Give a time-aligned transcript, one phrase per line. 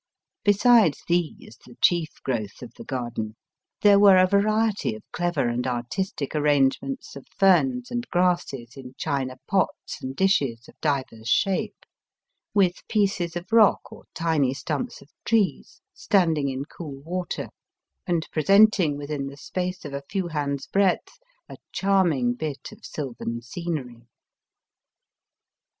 [0.43, 3.35] Besides these, the chief growth of the garden,
[3.83, 9.37] there were a variety of clever and artistic arrangements of ferns and grasses in china
[9.47, 11.85] pots and dishes of divers shape,
[12.55, 17.49] with pieces of rock or tiny stumps of trees standing in cool water,
[18.07, 23.39] and presenting within the space of a few hands' breadth a charming bit of sylvan
[23.43, 24.07] scenery.